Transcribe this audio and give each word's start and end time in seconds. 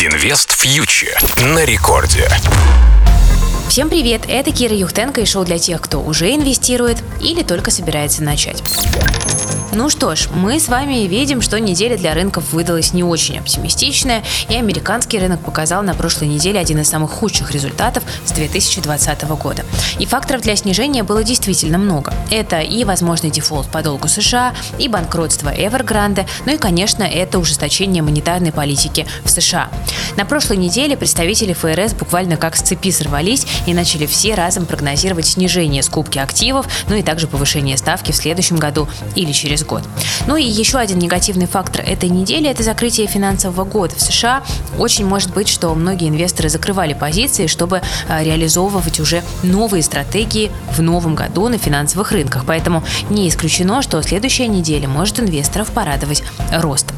Инвест 0.00 0.52
фьючер 0.52 1.18
на 1.42 1.64
рекорде. 1.64 2.28
Всем 3.68 3.88
привет, 3.88 4.26
это 4.28 4.52
Кира 4.52 4.72
Юхтенко 4.72 5.22
и 5.22 5.24
шоу 5.24 5.44
для 5.44 5.58
тех, 5.58 5.80
кто 5.80 6.00
уже 6.00 6.32
инвестирует 6.36 6.98
или 7.20 7.42
только 7.42 7.72
собирается 7.72 8.22
начать. 8.22 8.62
Ну 9.72 9.90
что 9.90 10.16
ж, 10.16 10.28
мы 10.34 10.58
с 10.58 10.68
вами 10.68 11.06
видим, 11.06 11.42
что 11.42 11.60
неделя 11.60 11.98
для 11.98 12.14
рынков 12.14 12.52
выдалась 12.52 12.94
не 12.94 13.04
очень 13.04 13.38
оптимистичная, 13.38 14.24
и 14.48 14.54
американский 14.54 15.18
рынок 15.18 15.40
показал 15.40 15.82
на 15.82 15.94
прошлой 15.94 16.28
неделе 16.28 16.58
один 16.58 16.80
из 16.80 16.88
самых 16.88 17.10
худших 17.10 17.50
результатов 17.52 18.02
с 18.24 18.32
2020 18.32 19.24
года. 19.36 19.66
И 19.98 20.06
факторов 20.06 20.40
для 20.40 20.56
снижения 20.56 21.02
было 21.02 21.22
действительно 21.22 21.76
много. 21.76 22.14
Это 22.30 22.60
и 22.60 22.82
возможный 22.84 23.30
дефолт 23.30 23.68
по 23.68 23.82
долгу 23.82 24.08
США, 24.08 24.54
и 24.78 24.88
банкротство 24.88 25.54
Evergrande, 25.54 26.26
ну 26.46 26.54
и, 26.54 26.58
конечно, 26.58 27.02
это 27.02 27.38
ужесточение 27.38 28.02
монетарной 28.02 28.52
политики 28.52 29.06
в 29.22 29.30
США. 29.30 29.68
На 30.16 30.24
прошлой 30.24 30.56
неделе 30.56 30.96
представители 30.96 31.52
ФРС 31.52 31.92
буквально 31.92 32.38
как 32.38 32.56
с 32.56 32.62
цепи 32.62 32.90
сорвались 32.90 33.46
и 33.66 33.74
начали 33.74 34.06
все 34.06 34.34
разом 34.34 34.64
прогнозировать 34.64 35.26
снижение 35.26 35.82
скупки 35.82 36.18
активов, 36.18 36.66
ну 36.88 36.96
и 36.96 37.02
также 37.02 37.26
повышение 37.26 37.76
ставки 37.76 38.12
в 38.12 38.16
следующем 38.16 38.56
году 38.56 38.88
или 39.14 39.32
через 39.32 39.57
год. 39.64 39.82
Ну 40.26 40.36
и 40.36 40.44
еще 40.44 40.78
один 40.78 40.98
негативный 40.98 41.46
фактор 41.46 41.84
этой 41.84 42.08
недели– 42.08 42.48
это 42.50 42.62
закрытие 42.62 43.06
финансового 43.06 43.64
года 43.64 43.94
в 43.96 44.00
США. 44.00 44.42
Очень 44.78 45.06
может 45.06 45.32
быть, 45.32 45.48
что 45.48 45.74
многие 45.74 46.08
инвесторы 46.08 46.48
закрывали 46.48 46.94
позиции, 46.94 47.46
чтобы 47.46 47.82
а, 48.08 48.22
реализовывать 48.22 49.00
уже 49.00 49.22
новые 49.42 49.82
стратегии 49.82 50.50
в 50.76 50.82
новом 50.82 51.14
году 51.14 51.48
на 51.48 51.58
финансовых 51.58 52.12
рынках. 52.12 52.44
Поэтому 52.46 52.84
не 53.10 53.28
исключено, 53.28 53.82
что 53.82 54.02
следующая 54.02 54.48
неделя 54.48 54.88
может 54.88 55.20
инвесторов 55.20 55.70
порадовать 55.70 56.22
ростом. 56.52 56.96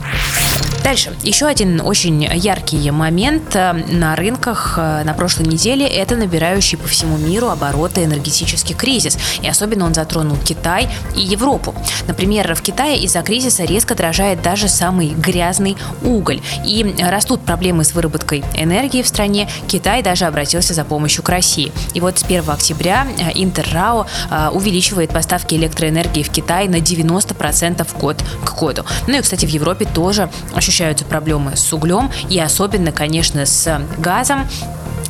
Дальше. 0.82 1.14
Еще 1.22 1.46
один 1.46 1.80
очень 1.80 2.24
яркий 2.24 2.90
момент 2.90 3.54
э, 3.54 3.72
на 3.72 4.16
рынках 4.16 4.74
э, 4.76 5.04
на 5.04 5.12
прошлой 5.12 5.46
неделе– 5.46 5.86
это 5.88 6.16
набирающий 6.16 6.78
по 6.78 6.88
всему 6.88 7.18
миру 7.18 7.48
обороты 7.48 8.04
энергетический 8.04 8.74
кризис. 8.74 9.18
И 9.42 9.48
особенно 9.48 9.84
он 9.84 9.94
затронул 9.94 10.38
Китай 10.38 10.88
и 11.14 11.20
Европу. 11.20 11.74
Например, 12.08 12.54
в 12.54 12.62
Китае 12.62 12.98
из-за 13.00 13.22
кризиса 13.22 13.64
резко 13.64 13.94
дорожает 13.94 14.42
даже 14.42 14.68
самый 14.68 15.08
грязный 15.08 15.76
уголь. 16.02 16.40
И 16.64 16.94
растут 16.98 17.42
проблемы 17.42 17.84
с 17.84 17.94
выработкой 17.94 18.42
энергии 18.54 19.02
в 19.02 19.08
стране. 19.08 19.48
Китай 19.68 20.02
даже 20.02 20.24
обратился 20.24 20.72
за 20.72 20.84
помощью 20.84 21.22
к 21.22 21.28
России. 21.28 21.72
И 21.92 22.00
вот 22.00 22.18
с 22.18 22.24
1 22.24 22.48
октября 22.48 23.06
э, 23.18 23.30
Интеррао 23.34 24.06
увеличивает 24.52 25.10
поставки 25.10 25.54
электроэнергии 25.54 26.22
в 26.22 26.30
Китай 26.30 26.68
на 26.68 26.76
90% 26.76 27.86
год 27.98 28.22
к 28.44 28.58
году. 28.58 28.84
Ну 29.06 29.18
и, 29.18 29.20
кстати, 29.20 29.44
в 29.44 29.48
Европе 29.50 29.84
тоже 29.84 30.30
ощущаются 30.70 31.04
проблемы 31.04 31.56
с 31.56 31.72
углем 31.72 32.12
и 32.28 32.38
особенно, 32.38 32.92
конечно, 32.92 33.44
с 33.44 33.80
газом. 33.98 34.48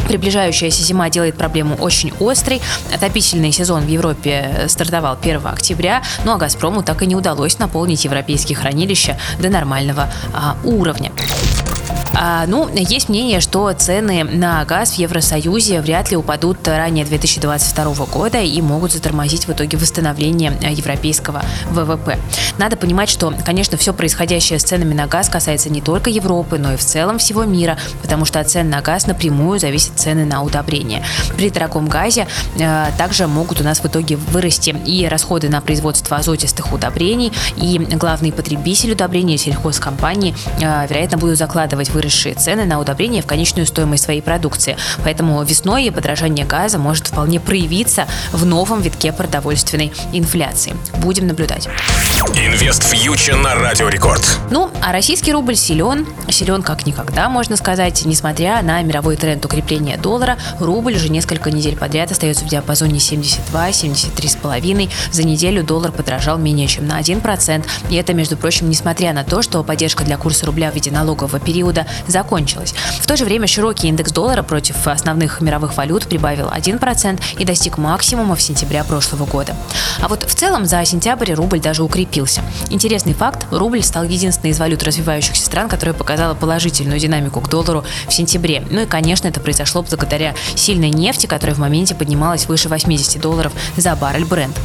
Приближающаяся 0.08 0.82
зима 0.82 1.10
делает 1.10 1.36
проблему 1.36 1.76
очень 1.76 2.12
острой. 2.18 2.62
Отопительный 2.92 3.52
сезон 3.52 3.84
в 3.84 3.88
Европе 3.88 4.64
стартовал 4.68 5.18
1 5.22 5.46
октября, 5.46 6.02
ну 6.24 6.32
а 6.32 6.38
«Газпрому» 6.38 6.82
так 6.82 7.02
и 7.02 7.06
не 7.06 7.14
удалось 7.14 7.58
наполнить 7.58 8.04
европейские 8.04 8.56
хранилища 8.56 9.18
до 9.38 9.50
нормального 9.50 10.10
а, 10.32 10.56
уровня. 10.64 11.12
А, 12.22 12.44
ну, 12.46 12.68
есть 12.74 13.08
мнение, 13.08 13.40
что 13.40 13.72
цены 13.72 14.24
на 14.24 14.62
газ 14.66 14.92
в 14.92 14.98
Евросоюзе 14.98 15.80
вряд 15.80 16.10
ли 16.10 16.18
упадут 16.18 16.68
ранее 16.68 17.06
2022 17.06 18.04
года 18.04 18.38
и 18.42 18.60
могут 18.60 18.92
затормозить 18.92 19.46
в 19.48 19.52
итоге 19.52 19.78
восстановление 19.78 20.52
европейского 20.60 21.42
ВВП. 21.70 22.18
Надо 22.58 22.76
понимать, 22.76 23.08
что, 23.08 23.32
конечно, 23.46 23.78
все 23.78 23.94
происходящее 23.94 24.58
с 24.58 24.64
ценами 24.64 24.92
на 24.92 25.06
газ 25.06 25.30
касается 25.30 25.70
не 25.70 25.80
только 25.80 26.10
Европы, 26.10 26.58
но 26.58 26.74
и 26.74 26.76
в 26.76 26.84
целом 26.84 27.16
всего 27.16 27.44
мира, 27.44 27.78
потому 28.02 28.26
что 28.26 28.38
от 28.38 28.50
цен 28.50 28.68
на 28.68 28.82
газ 28.82 29.06
напрямую 29.06 29.58
зависят 29.58 29.98
цены 29.98 30.26
на 30.26 30.42
удобрения. 30.42 31.02
При 31.38 31.48
дорогом 31.48 31.88
газе 31.88 32.26
э, 32.58 32.88
также 32.98 33.28
могут 33.28 33.62
у 33.62 33.64
нас 33.64 33.80
в 33.80 33.86
итоге 33.86 34.16
вырасти 34.16 34.76
и 34.84 35.06
расходы 35.06 35.48
на 35.48 35.62
производство 35.62 36.18
азотистых 36.18 36.70
удобрений, 36.70 37.32
и 37.56 37.78
главный 37.78 38.30
потребитель 38.30 38.92
удобрений, 38.92 39.38
сельхозкомпании, 39.38 40.34
э, 40.60 40.86
вероятно, 40.86 41.16
будут 41.16 41.38
закладывать 41.38 41.88
выращивание 41.88 42.09
выросшие 42.10 42.34
цены 42.34 42.64
на 42.64 42.80
удобрения 42.80 43.22
в 43.22 43.26
конечную 43.26 43.66
стоимость 43.66 44.02
своей 44.02 44.20
продукции. 44.20 44.76
Поэтому 45.04 45.40
весной 45.44 45.92
подорожание 45.92 46.44
газа 46.44 46.76
может 46.76 47.06
вполне 47.06 47.38
проявиться 47.38 48.08
в 48.32 48.44
новом 48.44 48.82
витке 48.82 49.12
продовольственной 49.12 49.92
инфляции. 50.12 50.74
Будем 50.96 51.28
наблюдать. 51.28 51.68
Инвест 52.34 52.82
фьючер 52.82 53.36
на 53.36 53.54
Радио 53.54 53.88
Рекорд. 53.88 54.40
Ну, 54.50 54.70
а 54.82 54.90
российский 54.90 55.32
рубль 55.32 55.54
силен, 55.54 56.04
силен 56.28 56.62
как 56.62 56.84
никогда, 56.84 57.28
можно 57.28 57.56
сказать, 57.56 58.04
несмотря 58.04 58.60
на 58.62 58.82
мировой 58.82 59.16
тренд 59.16 59.44
укрепления 59.44 59.96
доллара, 59.96 60.36
рубль 60.58 60.96
уже 60.96 61.10
несколько 61.10 61.52
недель 61.52 61.76
подряд 61.76 62.10
остается 62.10 62.44
в 62.44 62.48
диапазоне 62.48 62.98
72-73,5. 62.98 64.90
За 65.12 65.22
неделю 65.22 65.62
доллар 65.62 65.92
подорожал 65.92 66.38
менее 66.38 66.66
чем 66.66 66.88
на 66.88 66.98
1%. 67.00 67.64
И 67.90 67.94
это, 67.94 68.14
между 68.14 68.36
прочим, 68.36 68.68
несмотря 68.68 69.12
на 69.12 69.22
то, 69.22 69.42
что 69.42 69.62
поддержка 69.62 70.02
для 70.02 70.16
курса 70.16 70.46
рубля 70.46 70.72
в 70.72 70.74
виде 70.74 70.90
налогового 70.90 71.38
периода 71.38 71.86
закончилась. 72.06 72.74
В 73.00 73.06
то 73.06 73.16
же 73.16 73.24
время 73.24 73.46
широкий 73.46 73.88
индекс 73.88 74.12
доллара 74.12 74.42
против 74.42 74.86
основных 74.86 75.40
мировых 75.40 75.76
валют 75.76 76.06
прибавил 76.06 76.48
1% 76.48 77.20
и 77.38 77.44
достиг 77.44 77.78
максимума 77.78 78.36
в 78.36 78.42
сентябре 78.42 78.82
прошлого 78.84 79.26
года. 79.26 79.54
А 80.00 80.08
вот 80.08 80.24
в 80.24 80.34
целом 80.34 80.66
за 80.66 80.84
сентябрь 80.84 81.32
рубль 81.32 81.60
даже 81.60 81.82
укрепился. 81.82 82.42
Интересный 82.70 83.14
факт, 83.14 83.46
рубль 83.50 83.82
стал 83.82 84.04
единственной 84.04 84.50
из 84.50 84.58
валют 84.58 84.82
развивающихся 84.82 85.44
стран, 85.44 85.68
которая 85.68 85.94
показала 85.94 86.34
положительную 86.34 86.98
динамику 86.98 87.40
к 87.40 87.48
доллару 87.48 87.84
в 88.08 88.12
сентябре. 88.12 88.64
Ну 88.70 88.82
и, 88.82 88.86
конечно, 88.86 89.28
это 89.28 89.40
произошло 89.40 89.82
благодаря 89.82 90.34
сильной 90.54 90.90
нефти, 90.90 91.26
которая 91.26 91.54
в 91.54 91.58
моменте 91.58 91.94
поднималась 91.94 92.46
выше 92.46 92.68
80 92.68 93.20
долларов 93.20 93.52
за 93.76 93.94
баррель 93.96 94.24
бренд. 94.24 94.56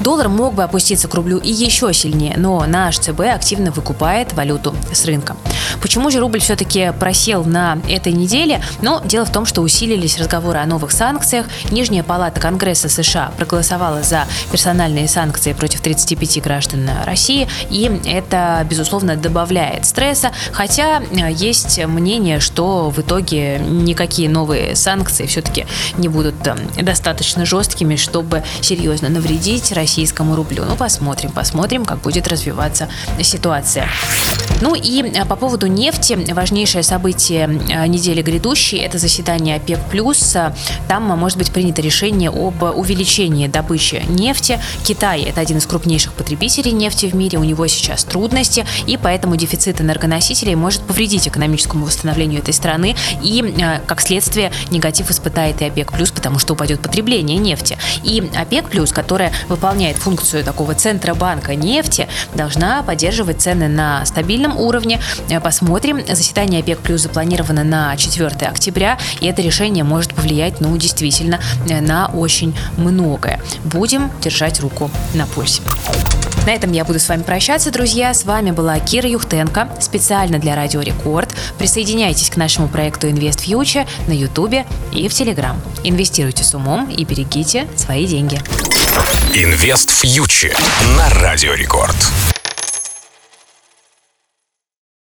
Доллар 0.00 0.28
мог 0.28 0.54
бы 0.54 0.62
опуститься 0.62 1.08
к 1.08 1.14
рублю 1.14 1.38
и 1.38 1.50
еще 1.50 1.92
сильнее, 1.92 2.34
но 2.36 2.64
наш 2.66 2.98
ЦБ 2.98 3.20
активно 3.34 3.70
выкупает 3.70 4.32
валюту 4.32 4.74
с 4.92 5.04
рынка. 5.04 5.36
Почему 5.80 6.10
же 6.10 6.20
рубль 6.20 6.40
все-таки 6.40 6.83
просел 6.92 7.44
на 7.44 7.78
этой 7.88 8.12
неделе? 8.12 8.62
Но 8.82 9.00
дело 9.04 9.24
в 9.24 9.32
том, 9.32 9.46
что 9.46 9.62
усилились 9.62 10.18
разговоры 10.18 10.58
о 10.58 10.66
новых 10.66 10.92
санкциях. 10.92 11.46
Нижняя 11.70 12.02
палата 12.02 12.40
Конгресса 12.40 12.88
США 12.88 13.32
проголосовала 13.36 14.02
за 14.02 14.26
персональные 14.50 15.08
санкции 15.08 15.52
против 15.52 15.80
35 15.80 16.42
граждан 16.42 16.88
России, 17.04 17.48
и 17.70 17.90
это, 18.04 18.66
безусловно, 18.68 19.16
добавляет 19.16 19.86
стресса, 19.86 20.32
хотя 20.52 21.00
э, 21.00 21.32
есть 21.32 21.84
мнение, 21.86 22.40
что 22.40 22.90
в 22.90 23.00
итоге 23.00 23.58
никакие 23.58 24.28
новые 24.28 24.76
санкции 24.76 25.26
все-таки 25.26 25.66
не 25.96 26.08
будут 26.08 26.34
э, 26.46 26.82
достаточно 26.82 27.44
жесткими, 27.44 27.96
чтобы 27.96 28.42
серьезно 28.60 29.08
навредить 29.08 29.72
российскому 29.72 30.36
рублю. 30.36 30.64
Ну, 30.66 30.76
посмотрим, 30.76 31.30
посмотрим, 31.30 31.84
как 31.84 32.00
будет 32.00 32.28
развиваться 32.28 32.88
ситуация. 33.22 33.88
Ну 34.60 34.74
и 34.74 35.02
э, 35.02 35.24
по 35.24 35.36
поводу 35.36 35.66
нефти, 35.66 36.18
важнейшее 36.74 36.82
событие 36.82 37.60
э, 37.68 37.86
недели 37.86 38.22
грядущей– 38.22 38.78
это 38.80 38.98
заседание 38.98 39.56
ОПЕК+. 39.56 39.80
Там 40.88 41.04
может 41.04 41.38
быть 41.38 41.52
принято 41.52 41.82
решение 41.82 42.30
об 42.30 42.62
увеличении 42.62 43.46
добычи 43.46 44.02
нефти. 44.08 44.60
Китай– 44.84 45.22
это 45.24 45.40
один 45.40 45.58
из 45.58 45.66
крупнейших 45.66 46.12
потребителей 46.14 46.72
нефти 46.72 47.06
в 47.06 47.14
мире, 47.14 47.38
у 47.38 47.44
него 47.44 47.66
сейчас 47.66 48.04
трудности, 48.04 48.66
и 48.86 48.96
поэтому 48.96 49.36
дефицит 49.36 49.80
энергоносителей 49.80 50.54
может 50.54 50.82
повредить 50.82 51.28
экономическому 51.28 51.86
восстановлению 51.86 52.40
этой 52.40 52.54
страны, 52.54 52.96
и, 53.22 53.42
э, 53.42 53.80
как 53.86 54.00
следствие, 54.00 54.50
негатив 54.70 55.10
испытает 55.10 55.62
и 55.62 55.66
ОПЕК+, 55.66 55.92
потому 56.14 56.38
что 56.38 56.54
упадет 56.54 56.80
потребление 56.80 57.38
нефти. 57.38 57.78
И 58.02 58.22
ОПЕК+, 58.34 58.92
которая 58.92 59.32
выполняет 59.48 59.96
функцию 59.96 60.44
такого 60.44 60.74
центробанка 60.74 61.54
нефти, 61.54 62.08
должна 62.34 62.82
поддерживать 62.82 63.40
цены 63.40 63.68
на 63.68 64.04
стабильном 64.06 64.56
уровне. 64.56 65.00
Посмотрим, 65.42 66.00
Заседание 66.24 66.63
ОПЕК 66.64 66.78
плюс 66.78 67.02
запланировано 67.02 67.62
на 67.62 67.94
4 67.96 68.28
октября, 68.46 68.98
и 69.20 69.26
это 69.26 69.42
решение 69.42 69.84
может 69.84 70.14
повлиять, 70.14 70.60
ну, 70.60 70.76
действительно, 70.76 71.38
на 71.68 72.06
очень 72.06 72.56
многое. 72.76 73.40
Будем 73.64 74.10
держать 74.22 74.60
руку 74.60 74.90
на 75.12 75.26
пульсе. 75.26 75.60
На 76.46 76.50
этом 76.50 76.72
я 76.72 76.84
буду 76.84 76.98
с 76.98 77.08
вами 77.08 77.22
прощаться, 77.22 77.70
друзья. 77.70 78.12
С 78.12 78.24
вами 78.24 78.50
была 78.50 78.78
Кира 78.78 79.08
Юхтенко, 79.08 79.68
специально 79.80 80.38
для 80.38 80.54
Радио 80.54 80.80
Рекорд. 80.82 81.34
Присоединяйтесь 81.58 82.28
к 82.28 82.36
нашему 82.36 82.68
проекту 82.68 83.08
Инвест 83.08 83.40
Фьючер 83.40 83.86
на 84.06 84.12
Ютубе 84.12 84.66
и 84.92 85.08
в 85.08 85.14
Телеграм. 85.14 85.60
Инвестируйте 85.84 86.44
с 86.44 86.54
умом 86.54 86.90
и 86.90 87.04
берегите 87.04 87.66
свои 87.76 88.06
деньги. 88.06 88.40
Инвест 89.34 89.90
Фьючер 89.90 90.56
на 90.96 91.08
Радио 91.20 91.54
Рекорд. 91.54 91.96